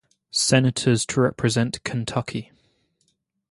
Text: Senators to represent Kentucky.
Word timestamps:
Senators 0.31 1.05
to 1.05 1.21
represent 1.21 1.83
Kentucky. 1.83 2.51